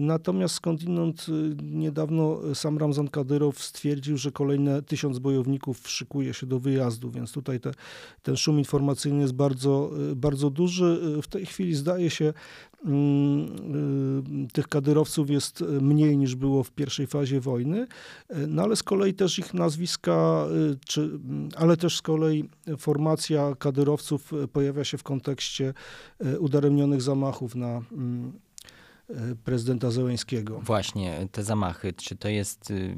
Natomiast 0.00 0.54
skądinąd 0.54 1.26
niedawno 1.62 2.40
sam 2.54 2.78
Ramzan 2.78 3.08
Kadyrow 3.08 3.62
stwierdził, 3.62 4.16
że 4.16 4.32
kolejne 4.32 4.82
tysiąc 4.82 5.18
bojowników 5.18 5.88
szykuje 5.88 6.34
się 6.34 6.46
do 6.46 6.58
wyjazdu, 6.58 7.10
więc 7.10 7.32
tutaj 7.32 7.60
te, 7.60 7.72
ten 8.22 8.36
szum 8.36 8.58
informacyjny 8.58 9.20
jest 9.20 9.34
bardzo, 9.34 9.90
bardzo 10.16 10.50
duży. 10.50 11.20
W 11.22 11.28
tej 11.28 11.46
chwili 11.46 11.74
zdaje 11.74 12.10
się, 12.10 12.32
tych 14.52 14.68
kadyrowców 14.68 15.30
jest 15.30 15.60
mniej 15.60 16.16
niż 16.16 16.34
było 16.34 16.64
w 16.64 16.70
pierwszej 16.70 17.06
fazie 17.06 17.40
wojny, 17.40 17.86
no 18.48 18.62
ale 18.62 18.76
z 18.76 18.82
kolei 18.82 19.14
też 19.14 19.38
ich 19.38 19.54
nazwiska, 19.54 20.46
y, 20.72 20.78
czy, 20.86 21.10
ale 21.56 21.76
też 21.76 21.96
z 21.96 22.02
kolei 22.02 22.48
formacja 22.78 23.54
kadyrowców 23.58 24.32
pojawia 24.52 24.84
się 24.84 24.98
w 24.98 25.02
kontekście 25.02 25.74
y, 26.24 26.40
udaremnionych 26.40 27.02
zamachów 27.02 27.54
na 27.54 27.82
mm, 27.92 28.32
prezydenta 29.44 29.90
Zełęńskiego. 29.90 30.60
Właśnie, 30.60 31.28
te 31.32 31.44
zamachy, 31.44 31.92
czy 31.92 32.16
to 32.16 32.28
jest, 32.28 32.70
y, 32.70 32.96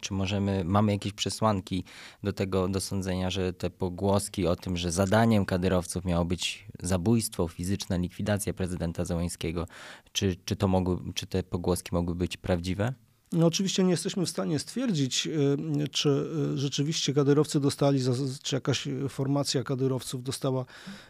czy 0.00 0.14
możemy, 0.14 0.64
mamy 0.64 0.92
jakieś 0.92 1.12
przesłanki 1.12 1.84
do 2.22 2.32
tego, 2.32 2.68
do 2.68 2.80
sądzenia, 2.80 3.30
że 3.30 3.52
te 3.52 3.70
pogłoski 3.70 4.46
o 4.46 4.56
tym, 4.56 4.76
że 4.76 4.92
zadaniem 4.92 5.44
kadyrowców 5.44 6.04
miało 6.04 6.24
być 6.24 6.68
zabójstwo, 6.82 7.48
fizyczna 7.48 7.96
likwidacja 7.96 8.54
prezydenta 8.54 9.04
Zełęńskiego, 9.04 9.66
czy, 10.12 10.36
czy, 10.44 10.56
to 10.56 10.68
mogły, 10.68 11.12
czy 11.14 11.26
te 11.26 11.42
pogłoski 11.42 11.90
mogły 11.92 12.14
być 12.14 12.36
prawdziwe? 12.36 12.94
No 13.32 13.46
oczywiście 13.46 13.84
nie 13.84 13.90
jesteśmy 13.90 14.26
w 14.26 14.30
stanie 14.30 14.58
stwierdzić, 14.58 15.26
y, 15.26 15.88
czy 15.88 16.08
y, 16.54 16.58
rzeczywiście 16.58 17.14
kadyrowcy 17.14 17.60
dostali, 17.60 18.00
czy 18.42 18.56
jakaś 18.56 18.88
formacja 19.08 19.62
kadyrowców 19.62 20.22
dostała 20.22 20.64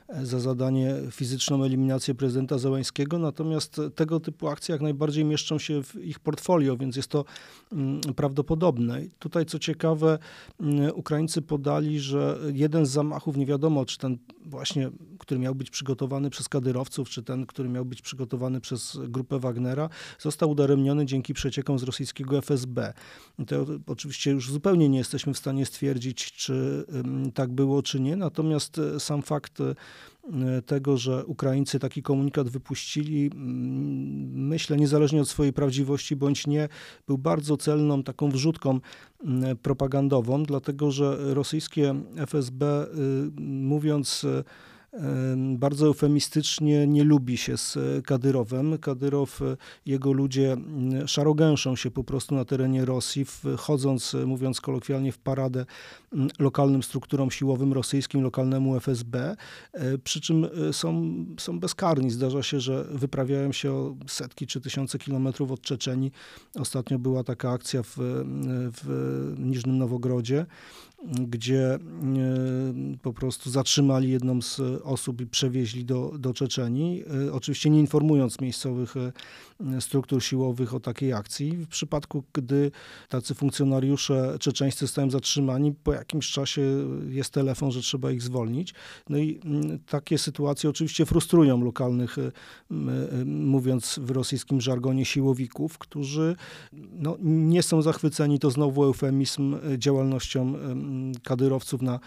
e, 0.08 0.26
za 0.26 0.40
zadanie 0.40 0.94
fizyczną 1.10 1.64
eliminację 1.64 2.14
prezydenta 2.14 2.58
Zełańskiego, 2.58 3.18
natomiast 3.18 3.80
tego 3.94 4.20
typu 4.20 4.48
akcje 4.48 4.72
jak 4.72 4.82
najbardziej 4.82 5.24
mieszczą 5.24 5.58
się 5.58 5.82
w 5.82 5.96
ich 5.96 6.18
portfolio, 6.20 6.76
więc 6.76 6.96
jest 6.96 7.08
to 7.08 7.24
mm, 7.72 8.00
prawdopodobne. 8.00 9.02
Tutaj 9.18 9.46
co 9.46 9.58
ciekawe, 9.58 10.18
mm, 10.60 10.94
Ukraińcy 10.94 11.42
podali, 11.42 12.00
że 12.00 12.38
jeden 12.52 12.86
z 12.86 12.90
zamachów, 12.90 13.36
nie 13.36 13.46
wiadomo 13.46 13.84
czy 13.84 13.98
ten 13.98 14.18
właśnie, 14.46 14.90
który 15.18 15.40
miał 15.40 15.54
być 15.54 15.70
przygotowany 15.70 16.30
przez 16.30 16.48
kadyrowców, 16.48 17.08
czy 17.08 17.22
ten, 17.22 17.46
który 17.46 17.68
miał 17.68 17.84
być 17.84 18.02
przygotowany 18.02 18.60
przez 18.60 18.98
grupę 19.08 19.38
Wagnera, 19.38 19.88
został 20.18 20.50
udaremniony 20.50 21.06
dzięki 21.06 21.34
przeciekom 21.34 21.78
z 21.78 21.82
rosyjskiego 21.82 22.38
FSB. 22.38 22.92
To 23.46 23.66
oczywiście 23.86 24.30
już 24.30 24.50
zupełnie 24.50 24.88
nie 24.88 24.98
jesteśmy 24.98 25.34
w 25.34 25.38
stanie 25.38 25.66
stwierdzić, 25.66 26.32
czy 26.32 26.86
tak 27.34 27.52
było, 27.52 27.82
czy 27.82 28.00
nie, 28.00 28.16
natomiast 28.16 28.78
e, 28.78 29.00
sam 29.00 29.22
fakt 29.22 29.60
e, 29.60 29.74
tego, 30.66 30.96
że 30.96 31.26
Ukraińcy 31.26 31.78
taki 31.78 32.02
komunikat 32.02 32.48
wypuścili, 32.48 33.30
myślę, 34.32 34.76
niezależnie 34.76 35.20
od 35.20 35.28
swojej 35.28 35.52
prawdziwości 35.52 36.16
bądź 36.16 36.46
nie, 36.46 36.68
był 37.06 37.18
bardzo 37.18 37.56
celną 37.56 38.02
taką 38.02 38.30
wrzutką 38.30 38.80
propagandową, 39.62 40.42
dlatego 40.42 40.90
że 40.90 41.34
rosyjskie 41.34 41.94
FSB, 42.16 42.62
y, 42.64 42.86
mówiąc 43.40 44.26
bardzo 45.56 45.86
eufemistycznie 45.86 46.86
nie 46.86 47.04
lubi 47.04 47.36
się 47.36 47.56
z 47.56 47.78
Kadyrowem. 48.06 48.78
Kadyrow, 48.78 49.42
e, 49.42 49.56
jego 49.86 50.12
ludzie 50.12 50.56
szarogęszą 51.06 51.76
się 51.76 51.90
po 51.90 52.04
prostu 52.04 52.34
na 52.34 52.44
terenie 52.44 52.84
Rosji, 52.84 53.24
wchodząc, 53.24 54.14
e, 54.14 54.26
mówiąc 54.26 54.60
kolokwialnie, 54.60 55.12
w 55.12 55.18
paradę 55.18 55.66
lokalnym 56.38 56.82
strukturom 56.82 57.30
siłowym 57.30 57.72
rosyjskim, 57.72 58.22
lokalnemu 58.22 58.76
FSB, 58.76 59.36
e, 59.72 59.98
przy 59.98 60.20
czym 60.20 60.46
są, 60.72 61.14
są 61.38 61.60
bezkarni. 61.60 62.10
Zdarza 62.10 62.42
się, 62.42 62.60
że 62.60 62.84
wyprawiają 62.84 63.52
się 63.52 63.72
o 63.72 63.96
setki 64.06 64.46
czy 64.46 64.60
tysiące 64.60 64.98
kilometrów 64.98 65.52
od 65.52 65.60
Czeczeni. 65.60 66.12
Ostatnio 66.54 66.98
była 66.98 67.24
taka 67.24 67.50
akcja 67.50 67.82
w, 67.82 67.94
w 68.72 69.34
Niżnym 69.38 69.78
Nowogrodzie, 69.78 70.46
gdzie 71.06 71.74
e, 71.74 71.78
po 73.02 73.12
prostu 73.12 73.50
zatrzymali 73.50 74.10
jedną 74.10 74.42
z 74.42 74.60
osób 74.84 75.20
i 75.20 75.26
przewieźli 75.26 75.84
do, 75.84 76.12
do 76.18 76.34
Czeczenii, 76.34 77.04
e, 77.26 77.32
oczywiście 77.32 77.70
nie 77.70 77.80
informując 77.80 78.40
miejscowych 78.40 78.94
e, 78.96 79.80
struktur 79.80 80.22
siłowych 80.22 80.74
o 80.74 80.80
takiej 80.80 81.12
akcji. 81.12 81.56
W 81.56 81.68
przypadku, 81.68 82.24
gdy 82.32 82.70
tacy 83.08 83.34
funkcjonariusze 83.34 84.36
czeczeńscy 84.40 84.86
zostają 84.86 85.10
zatrzymani, 85.10 85.72
po 85.72 85.92
jakimś 85.92 86.30
czasie 86.30 86.62
jest 87.08 87.30
telefon, 87.30 87.70
że 87.70 87.80
trzeba 87.80 88.10
ich 88.10 88.22
zwolnić. 88.22 88.74
No 89.08 89.18
i 89.18 89.40
takie 89.86 90.18
sytuacje 90.18 90.70
oczywiście 90.70 91.06
frustrują 91.06 91.64
lokalnych, 91.64 92.16
mówiąc 93.26 94.00
w 94.02 94.10
rosyjskim 94.10 94.60
żargonie, 94.60 95.04
siłowików, 95.04 95.78
którzy 95.78 96.36
no, 96.72 97.16
nie 97.22 97.62
są 97.62 97.82
zachwyceni, 97.82 98.38
to 98.38 98.50
znowu 98.50 98.84
eufemizm, 98.84 99.56
działalnością 99.78 100.54
kadyrowców 101.22 101.82
na, 101.82 102.00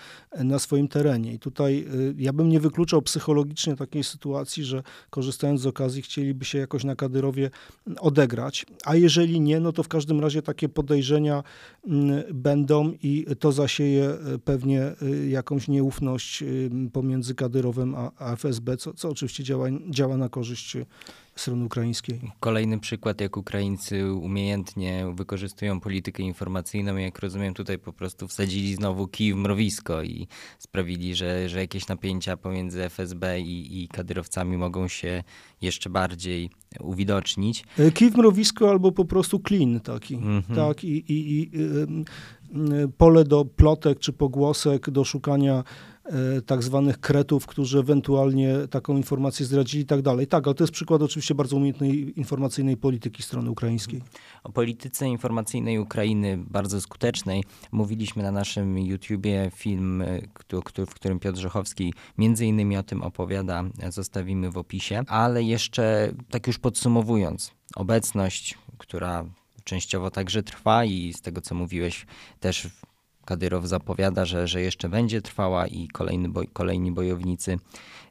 na 0.43 0.59
swoim 0.59 0.87
terenie. 0.87 1.33
I 1.33 1.39
tutaj 1.39 1.85
y, 1.93 2.15
ja 2.17 2.33
bym 2.33 2.49
nie 2.49 2.59
wykluczał 2.59 3.01
psychologicznie 3.01 3.75
takiej 3.75 4.03
sytuacji, 4.03 4.63
że 4.63 4.83
korzystając 5.09 5.61
z 5.61 5.65
okazji 5.65 6.01
chcieliby 6.01 6.45
się 6.45 6.57
jakoś 6.57 6.83
na 6.83 6.95
Kadyrowie 6.95 7.49
odegrać, 7.99 8.65
a 8.85 8.95
jeżeli 8.95 9.41
nie, 9.41 9.59
no 9.59 9.71
to 9.71 9.83
w 9.83 9.87
każdym 9.87 10.19
razie 10.19 10.41
takie 10.41 10.69
podejrzenia 10.69 11.43
mm, 11.87 12.23
będą 12.33 12.93
i 13.03 13.25
to 13.39 13.51
zasieje 13.51 14.09
y, 14.35 14.39
pewnie 14.39 14.91
y, 15.01 15.29
jakąś 15.29 15.67
nieufność 15.67 16.43
pomiędzy 16.93 17.35
Kadyrowem 17.35 17.95
a, 17.95 18.11
a 18.17 18.35
FSB, 18.35 18.77
co, 18.77 18.93
co 18.93 19.09
oczywiście 19.09 19.43
działa, 19.43 19.67
działa 19.89 20.17
na 20.17 20.29
korzyść 20.29 20.77
strony 21.39 21.65
ukraińskiej. 21.65 22.31
Kolejny 22.39 22.79
przykład, 22.79 23.21
jak 23.21 23.37
Ukraińcy 23.37 24.13
umiejętnie 24.13 25.13
wykorzystują 25.15 25.79
politykę 25.79 26.23
informacyjną, 26.23 26.97
jak 26.97 27.19
rozumiem, 27.19 27.53
tutaj 27.53 27.79
po 27.79 27.93
prostu 27.93 28.27
wsadzili 28.27 28.75
znowu 28.75 29.07
kij 29.07 29.33
w 29.33 29.35
mrowisko 29.35 30.03
i 30.03 30.27
sprawili, 30.59 31.15
że, 31.15 31.49
że 31.49 31.59
jakieś 31.59 31.87
napięcia 31.87 32.37
pomiędzy 32.37 32.83
FSB 32.83 33.39
i, 33.39 33.83
i 33.83 33.87
kadyrowcami 33.87 34.57
mogą 34.57 34.87
się 34.87 35.23
jeszcze 35.61 35.89
bardziej 35.89 36.49
uwidocznić. 36.79 37.63
E, 37.79 37.91
kij 37.91 38.11
w 38.11 38.17
mrowisko 38.17 38.69
albo 38.69 38.91
po 38.91 39.05
prostu 39.05 39.39
klin 39.39 39.79
taki. 39.79 40.17
-hmm. 40.17 40.55
Tak, 40.55 40.83
i, 40.83 41.13
i, 41.13 41.41
i 41.41 41.51
pole 42.97 43.23
do 43.23 43.45
plotek 43.45 43.99
czy 43.99 44.13
pogłosek, 44.13 44.89
do 44.89 45.03
szukania 45.03 45.63
tak 46.45 46.63
zwanych 46.63 46.99
kretów, 46.99 47.47
którzy 47.47 47.79
ewentualnie 47.79 48.55
taką 48.69 48.97
informację 48.97 49.45
zdradzili 49.45 49.83
i 49.83 49.85
tak 49.85 50.01
dalej. 50.01 50.27
Tak, 50.27 50.47
ale 50.47 50.55
to 50.55 50.63
jest 50.63 50.73
przykład 50.73 51.01
oczywiście 51.01 51.35
bardzo 51.35 51.57
umiejętnej 51.57 52.19
informacyjnej 52.19 52.77
polityki 52.77 53.23
strony 53.23 53.49
ukraińskiej. 53.49 54.01
O 54.43 54.51
polityce 54.51 55.07
informacyjnej 55.07 55.79
Ukrainy, 55.79 56.37
bardzo 56.37 56.81
skutecznej, 56.81 57.43
mówiliśmy 57.71 58.23
na 58.23 58.31
naszym 58.31 58.77
YouTubie 58.77 59.51
film, 59.55 60.01
e, 60.01 60.21
w 60.87 60.93
którym 60.93 61.19
Piotr 61.19 61.39
Rzechowski 61.39 61.93
między 62.17 62.45
innymi 62.45 62.77
o 62.77 62.83
tym 62.83 63.01
opowiada, 63.01 63.63
zostawimy 63.89 64.51
w 64.51 64.57
opisie. 64.57 65.03
Ale 65.07 65.43
jeszcze 65.43 66.13
tak 66.29 66.47
już 66.47 66.57
podsumowując, 66.57 67.51
obecność, 67.75 68.57
która 68.77 69.25
częściowo 69.63 70.11
także 70.11 70.43
trwa 70.43 70.85
i 70.85 71.13
z 71.13 71.21
tego, 71.21 71.41
co 71.41 71.55
mówiłeś, 71.55 72.05
też 72.39 72.67
Kadyrow 73.29 73.65
zapowiada, 73.65 74.25
że, 74.25 74.47
że 74.47 74.61
jeszcze 74.61 74.89
będzie 74.89 75.21
trwała 75.21 75.67
i 75.67 75.87
kolejny 75.87 76.29
boj, 76.29 76.47
kolejni 76.53 76.91
bojownicy 76.91 77.57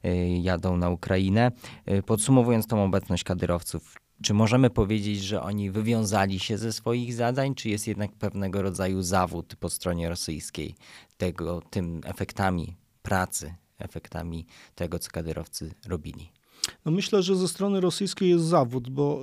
y, 0.05 0.39
jadą 0.43 0.77
na 0.77 0.91
Ukrainę. 0.91 1.53
Y, 1.91 2.03
podsumowując 2.03 2.67
tą 2.67 2.85
obecność 2.85 3.25
kadyrowców, 3.25 3.97
Czy 4.23 4.35
możemy 4.35 4.71
powiedzieć, 4.71 5.23
że 5.23 5.43
oni 5.43 5.71
wywiązali 5.71 6.39
się 6.39 6.59
ze 6.59 6.73
swoich 6.73 7.15
zadań, 7.15 7.55
czy 7.55 7.69
jest 7.69 7.87
jednak 7.87 8.13
pewnego 8.13 8.63
rodzaju 8.63 9.03
zawód 9.03 9.57
po 9.57 9.71
stronie 9.71 10.09
rosyjskiej 10.09 10.75
tego, 11.17 11.63
tym 11.71 12.01
efektami 12.05 12.77
pracy, 13.03 13.55
efektami 13.79 14.47
tego, 14.75 14.99
co 14.99 15.11
kadyrowcy 15.11 15.75
robili? 15.87 16.38
No 16.85 16.93
myślę, 16.93 17.23
że 17.23 17.37
ze 17.37 17.49
strony 17.49 17.81
rosyjskiej 17.81 18.31
jest 18.31 18.45
zawód, 18.45 18.89
bo 18.91 19.21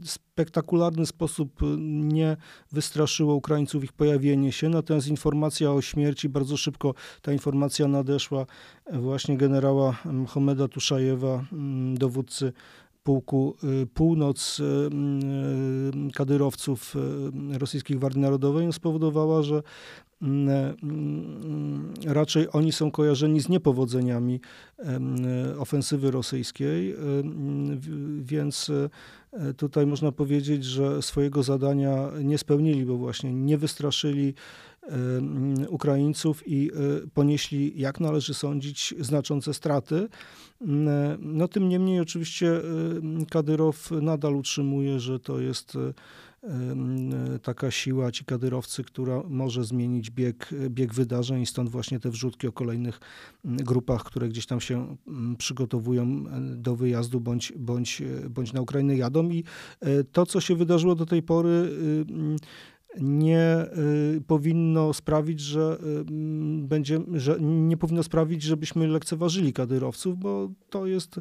w 0.00 0.10
spektakularny 0.10 1.06
sposób 1.06 1.60
nie 1.78 2.36
wystraszyło 2.72 3.34
Ukraińców 3.34 3.84
ich 3.84 3.92
pojawienie 3.92 4.52
się, 4.52 4.68
natomiast 4.68 5.08
informacja 5.08 5.72
o 5.72 5.82
śmierci, 5.82 6.28
bardzo 6.28 6.56
szybko 6.56 6.94
ta 7.22 7.32
informacja 7.32 7.88
nadeszła 7.88 8.46
właśnie 8.92 9.36
generała 9.36 9.96
Homeda 10.28 10.68
Tuszajewa, 10.68 11.44
dowódcy 11.94 12.52
pułku 13.08 13.56
y, 13.82 13.86
Północ 13.86 14.60
y, 14.60 14.62
y, 14.62 16.12
kadyrowców 16.12 16.94
rosyjskich 17.58 17.98
Gwardii 17.98 18.20
Narodowej. 18.20 18.72
Spowodowała, 18.72 19.42
że 19.42 19.62
raczej 22.06 22.46
oni 22.52 22.72
są 22.72 22.90
kojarzeni 22.90 23.40
z 23.40 23.48
niepowodzeniami 23.48 24.40
ofensywy 25.58 26.10
rosyjskiej, 26.10 26.96
więc 28.20 28.70
tutaj 29.56 29.86
można 29.86 30.12
powiedzieć, 30.12 30.64
że 30.64 31.02
swojego 31.02 31.42
zadania 31.42 32.10
nie 32.22 32.38
spełnili, 32.38 32.84
bo 32.84 32.96
właśnie 32.96 33.34
nie 33.34 33.58
wystraszyli 33.58 34.34
Ukraińców 35.68 36.42
i 36.46 36.70
ponieśli, 37.14 37.80
jak 37.80 38.00
należy 38.00 38.34
sądzić, 38.34 38.94
znaczące 39.00 39.54
straty. 39.54 40.08
No 41.18 41.48
tym 41.48 41.68
niemniej 41.68 42.00
oczywiście 42.00 42.60
Kadyrow 43.30 43.90
nadal 43.90 44.36
utrzymuje, 44.36 45.00
że 45.00 45.20
to 45.20 45.40
jest 45.40 45.78
taka 47.42 47.70
siła, 47.70 48.12
ci 48.12 48.24
kadyrowcy, 48.24 48.84
która 48.84 49.22
może 49.28 49.64
zmienić 49.64 50.10
bieg, 50.10 50.50
bieg 50.68 50.94
wydarzeń, 50.94 51.46
stąd 51.46 51.70
właśnie 51.70 52.00
te 52.00 52.10
wrzutki 52.10 52.46
o 52.46 52.52
kolejnych 52.52 53.00
grupach, 53.44 54.04
które 54.04 54.28
gdzieś 54.28 54.46
tam 54.46 54.60
się 54.60 54.96
przygotowują 55.38 56.24
do 56.56 56.76
wyjazdu 56.76 57.20
bądź, 57.20 57.52
bądź, 57.56 58.02
bądź 58.30 58.52
na 58.52 58.60
Ukrainę 58.60 58.96
jadą. 58.96 59.30
I 59.30 59.44
to, 60.12 60.26
co 60.26 60.40
się 60.40 60.54
wydarzyło 60.56 60.94
do 60.94 61.06
tej 61.06 61.22
pory, 61.22 61.70
nie 62.96 63.66
y, 64.16 64.20
powinno 64.26 64.92
sprawić, 64.92 65.40
że, 65.40 65.78
y, 65.82 66.04
będzie, 66.62 67.00
że 67.14 67.36
nie 67.40 67.76
powinno 67.76 68.02
sprawić, 68.02 68.42
żebyśmy 68.42 68.88
lekceważyli 68.88 69.52
kadyrowców, 69.52 70.18
bo 70.18 70.50
to 70.70 70.86
jest 70.86 71.16
y, 71.16 71.20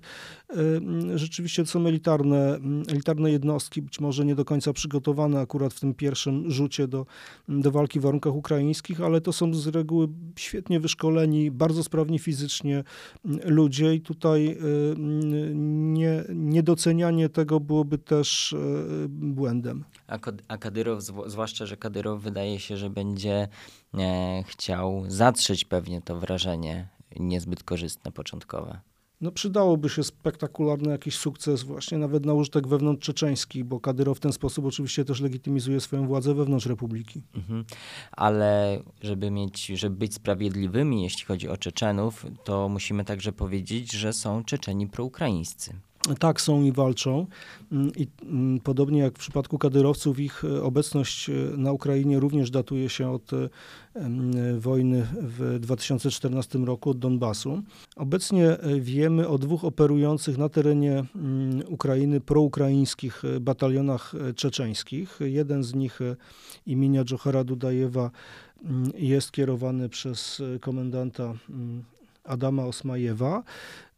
rzeczywiście 1.16 1.64
to 1.64 1.70
są 1.70 1.88
elitarne, 1.88 2.60
elitarne 2.90 3.32
jednostki, 3.32 3.82
być 3.82 4.00
może 4.00 4.26
nie 4.26 4.36
do 4.36 4.46
końca 4.46 4.74
przygotowane 4.74 5.40
akurat 5.40 5.74
w 5.74 5.80
tym 5.80 5.94
pierwszym 5.94 6.52
rzucie 6.52 6.88
do, 6.88 7.06
do 7.48 7.72
walki 7.72 8.00
w 8.00 8.04
warunkach 8.04 8.36
ukraińskich, 8.36 9.02
ale 9.02 9.22
to 9.22 9.34
są 9.34 9.54
z 9.54 9.68
reguły 9.68 10.08
świetnie 10.36 10.80
wyszkoleni, 10.80 11.52
bardzo 11.52 11.84
sprawni 11.84 12.20
fizycznie 12.20 12.84
ludzie 13.46 13.96
i 13.96 14.02
tutaj 14.02 14.58
nie, 15.56 16.24
niedocenianie 16.30 17.30
tego 17.30 17.60
byłoby 17.60 17.98
też 17.98 18.56
błędem. 19.10 19.84
A, 20.08 20.20
a 20.48 20.58
Kadyrow, 20.58 21.04
zwłaszcza, 21.28 21.57
że 21.66 21.78
Kadyrow 21.78 22.22
wydaje 22.22 22.60
się, 22.60 22.78
że 22.78 22.90
będzie 22.90 23.48
e, 23.98 24.44
chciał 24.48 25.04
zatrzeć 25.08 25.66
pewnie 25.66 26.02
to 26.02 26.20
wrażenie 26.20 26.88
niezbyt 27.20 27.64
korzystne 27.64 28.12
początkowe. 28.12 28.80
No 29.22 29.32
przydałoby 29.32 29.90
się 29.90 30.04
spektakularny 30.04 30.92
jakiś 30.92 31.18
sukces 31.18 31.64
właśnie 31.64 31.98
nawet 31.98 32.26
na 32.26 32.34
użytek 32.34 32.68
wewnątrz 32.68 33.06
czeczeński, 33.06 33.64
bo 33.64 33.80
Kadyrow 33.80 34.18
w 34.18 34.20
ten 34.20 34.34
sposób 34.34 34.66
oczywiście 34.66 35.06
też 35.06 35.22
legitymizuje 35.22 35.80
swoją 35.80 36.08
władzę 36.08 36.34
wewnątrz 36.34 36.66
republiki. 36.66 37.24
Mhm. 37.36 37.66
Ale 38.12 38.82
żeby 39.02 39.32
mieć, 39.32 39.66
żeby 39.66 39.96
być 39.96 40.14
sprawiedliwymi, 40.14 41.04
jeśli 41.04 41.26
chodzi 41.26 41.50
o 41.50 41.58
Czeczenów, 41.58 42.26
to 42.44 42.70
musimy 42.70 43.06
także 43.06 43.32
powiedzieć, 43.32 43.92
że 43.92 44.14
są 44.14 44.44
Czeczeni 44.44 44.88
proukraińscy. 44.88 45.74
Tak, 46.20 46.42
są 46.42 46.63
i 46.63 46.72
walczą. 46.72 47.25
Mm, 47.72 47.92
I 47.96 48.08
mm, 48.24 48.60
podobnie 48.60 49.00
jak 49.00 49.13
w 49.13 49.20
przypadku 49.20 49.58
kadyrowców, 49.58 50.20
ich 50.20 50.44
e, 50.44 50.63
obecność 50.63 51.30
e, 51.30 51.34
na 51.58 51.72
Ukrainie 51.72 52.20
również 52.20 52.51
datuje 52.51 52.89
się 52.89 53.10
od 53.10 53.32
e, 53.34 53.50
wojny 54.58 55.08
w 55.22 55.60
2014 55.60 56.60
roku 56.60 56.89
od 56.89 57.00
Donbasu. 57.00 57.62
Obecnie 57.95 58.58
wiemy 58.80 59.28
o 59.28 59.38
dwóch 59.38 59.63
operujących 59.63 60.38
na 60.38 60.50
terenie 60.50 61.04
mm, 61.15 61.62
Ukrainy 61.67 62.22
proukraińskich 62.22 63.24
batalionach 63.41 64.13
czeczeńskich. 64.36 65.19
Jeden 65.19 65.63
z 65.63 65.74
nich 65.74 66.00
imienia 66.65 67.04
Dżohara 67.04 67.43
Dudajewa 67.43 68.12
jest 68.98 69.32
kierowany 69.32 69.89
przez 69.89 70.41
komendanta 70.62 71.34
Adama 72.28 72.65
Osmajewa. 72.65 73.43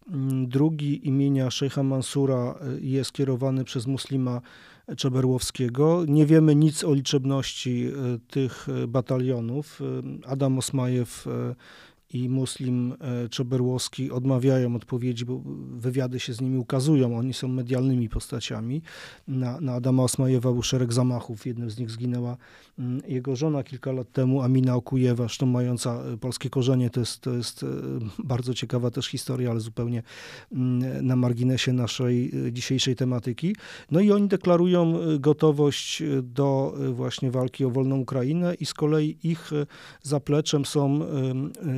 Mm, 0.10 0.48
drugi 0.48 1.08
imienia 1.08 1.52
Szejcha 1.52 1.84
Mansura 1.84 2.56
y, 2.78 2.82
jest 2.82 3.12
kierowany 3.12 3.64
przez 3.64 3.88
muslima 3.88 4.42
Czeberłowskiego. 4.98 6.06
Nie 6.08 6.26
wiemy 6.26 6.56
nic 6.56 6.84
o 6.84 6.94
liczebności 6.94 7.88
y, 7.88 8.20
tych 8.28 8.70
y, 8.70 8.88
batalionów. 8.88 9.82
Adam 10.26 10.58
Osmajew 10.58 11.26
i 12.14 12.30
Muslim 12.30 12.94
e, 13.00 13.30
Czoberłowski 13.30 14.12
odmawiają 14.12 14.76
odpowiedzi, 14.76 15.26
bo 15.26 15.42
wywiady 15.72 16.20
się 16.20 16.34
z 16.34 16.42
nimi 16.42 16.58
ukazują. 16.58 17.18
Oni 17.18 17.34
są 17.34 17.48
medialnymi 17.48 18.10
postaciami. 18.10 18.82
Na, 19.28 19.62
na 19.62 19.74
Adama 19.74 20.04
Osmajewa 20.04 20.52
był 20.52 20.64
szereg 20.64 20.94
zamachów. 20.94 21.42
W 21.42 21.46
jednym 21.46 21.70
z 21.70 21.80
nich 21.80 21.92
zginęła 21.92 22.38
mm, 22.80 23.02
jego 23.08 23.36
żona 23.36 23.64
kilka 23.64 23.92
lat 23.92 24.12
temu, 24.12 24.42
Amina 24.42 24.76
Okujewa, 24.76 25.24
zresztą 25.24 25.46
mająca 25.46 26.04
e, 26.04 26.18
polskie 26.18 26.50
korzenie. 26.50 26.90
To 26.90 27.00
jest, 27.00 27.22
to 27.22 27.34
jest 27.34 27.64
e, 27.64 27.68
bardzo 28.24 28.54
ciekawa 28.54 28.92
też 28.92 29.08
historia, 29.08 29.52
ale 29.52 29.60
zupełnie 29.60 30.04
mm, 30.52 31.06
na 31.06 31.16
marginesie 31.16 31.74
naszej 31.74 32.32
dzisiejszej 32.52 32.96
tematyki. 32.96 33.56
No 33.92 34.00
i 34.00 34.12
oni 34.12 34.28
deklarują 34.28 35.00
gotowość 35.20 36.04
do 36.24 36.78
właśnie 36.94 37.32
walki 37.32 37.66
o 37.66 37.70
wolną 37.70 38.00
Ukrainę 38.00 38.54
i 38.54 38.66
z 38.66 38.74
kolei 38.74 39.18
ich 39.24 39.52
zapleczem 40.04 40.66
są 40.66 41.00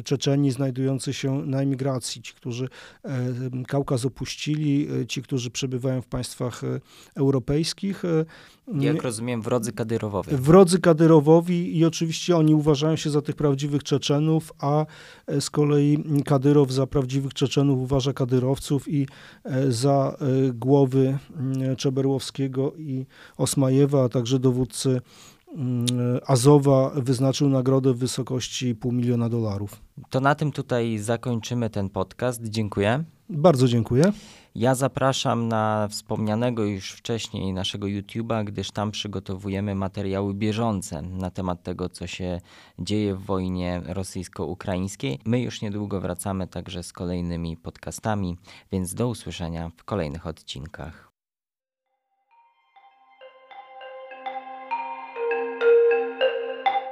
Czeczenii 0.04 0.21
Czeczeni 0.22 0.52
znajdujący 0.52 1.14
się 1.14 1.46
na 1.46 1.62
emigracji, 1.62 2.22
ci, 2.22 2.34
którzy 2.34 2.70
e, 3.04 3.10
Kaukaz 3.68 4.06
opuścili, 4.06 4.88
e, 5.02 5.06
ci, 5.06 5.22
którzy 5.22 5.52
przebywają 5.52 6.02
w 6.02 6.08
państwach 6.08 6.64
e, 6.64 6.80
europejskich. 7.16 8.04
Jak 8.80 9.04
rozumiem, 9.04 9.42
wrodzy 9.42 9.72
Kadyrowowi. 9.72 10.36
Wrodzy 10.36 10.80
Kadyrowowi 10.80 11.78
i 11.78 11.86
oczywiście 11.86 12.38
oni 12.38 12.56
uważają 12.56 12.96
się 12.96 13.10
za 13.10 13.22
tych 13.22 13.36
prawdziwych 13.36 13.84
Czeczenów, 13.84 14.54
a 14.60 14.86
z 15.40 15.50
kolei 15.50 16.04
Kadyrow 16.26 16.72
za 16.72 16.88
prawdziwych 16.88 17.34
Czeczenów 17.34 17.80
uważa 17.80 18.14
Kadyrowców 18.14 18.88
i 18.88 19.08
za 19.70 20.18
głowy 20.54 21.18
Czeberłowskiego 21.78 22.74
i 22.78 23.06
Osmajewa, 23.38 24.04
a 24.04 24.10
także 24.10 24.40
dowódcy 24.40 25.02
Azowa 26.28 26.92
wyznaczył 26.96 27.50
nagrodę 27.50 27.94
w 27.94 27.98
wysokości 27.98 28.76
pół 28.76 28.92
miliona 28.92 29.30
dolarów. 29.30 29.82
To 30.10 30.20
na 30.20 30.36
tym 30.36 30.52
tutaj 30.52 30.98
zakończymy 30.98 31.70
ten 31.70 31.90
podcast. 31.90 32.44
Dziękuję. 32.44 33.04
Bardzo 33.30 33.68
dziękuję. 33.68 34.14
Ja 34.56 34.76
zapraszam 34.76 35.48
na 35.48 35.88
wspomnianego 35.88 36.64
już 36.64 36.92
wcześniej 36.92 37.54
naszego 37.54 37.88
YouTube'a, 37.88 38.44
gdyż 38.44 38.72
tam 38.72 38.92
przygotowujemy 38.92 39.76
materiały 39.76 40.34
bieżące 40.34 41.02
na 41.02 41.30
temat 41.30 41.64
tego, 41.64 41.90
co 41.90 42.08
się 42.08 42.42
dzieje 42.80 43.16
w 43.16 43.26
wojnie 43.26 43.82
rosyjsko-ukraińskiej. 43.86 45.20
My 45.26 45.42
już 45.42 45.62
niedługo 45.62 46.02
wracamy 46.02 46.48
także 46.48 46.84
z 46.84 46.94
kolejnymi 46.94 47.58
podcastami, 47.58 48.38
więc 48.72 48.94
do 48.94 49.08
usłyszenia 49.08 49.72
w 49.78 49.84
kolejnych 49.84 50.28
odcinkach. 50.28 51.11